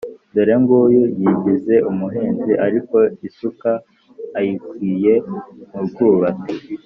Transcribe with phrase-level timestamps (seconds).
[0.33, 3.71] dore ng'uyu yigize umuhinzi ariko isuka
[4.37, 5.13] ayikwikiye
[5.71, 6.53] mu rwubati.